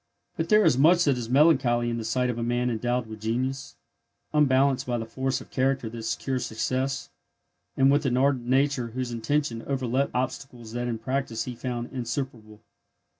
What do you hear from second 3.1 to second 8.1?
genius, unbalanced by the force of character that secures success, and with